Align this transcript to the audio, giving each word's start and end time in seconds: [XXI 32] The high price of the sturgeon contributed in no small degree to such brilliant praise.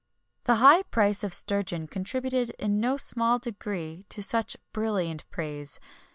[XXI 0.01 0.45
32] 0.45 0.45
The 0.45 0.61
high 0.65 0.81
price 0.81 1.23
of 1.23 1.29
the 1.29 1.35
sturgeon 1.35 1.87
contributed 1.87 2.49
in 2.57 2.79
no 2.79 2.97
small 2.97 3.37
degree 3.37 4.07
to 4.09 4.23
such 4.23 4.57
brilliant 4.73 5.29
praise. 5.29 5.79